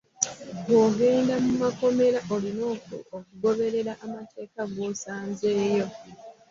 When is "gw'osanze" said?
4.73-5.49